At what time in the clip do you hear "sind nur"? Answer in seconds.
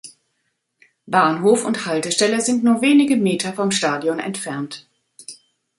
2.41-2.81